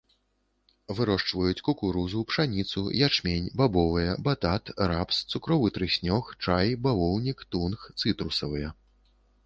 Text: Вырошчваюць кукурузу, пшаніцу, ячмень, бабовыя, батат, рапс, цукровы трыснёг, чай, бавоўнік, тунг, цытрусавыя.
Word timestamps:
Вырошчваюць 0.99 1.59
кукурузу, 1.67 2.23
пшаніцу, 2.31 2.83
ячмень, 3.09 3.51
бабовыя, 3.63 4.17
батат, 4.31 4.73
рапс, 4.93 5.23
цукровы 5.35 5.67
трыснёг, 5.79 6.23
чай, 6.47 6.77
бавоўнік, 6.87 7.49
тунг, 7.57 7.89
цытрусавыя. 7.99 8.79